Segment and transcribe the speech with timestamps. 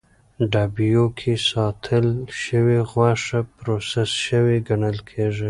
[0.51, 2.07] ډبیو کې ساتل
[2.43, 5.39] شوې غوښه پروسس شوې ګڼل کېږي.